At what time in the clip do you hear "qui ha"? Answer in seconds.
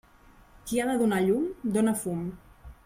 0.69-0.87